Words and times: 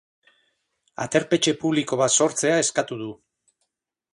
Aterpetxe 1.03 1.53
publiko 1.65 1.99
bat 2.01 2.15
sortzea 2.23 2.57
eskatu 2.65 2.99
du. 3.03 3.11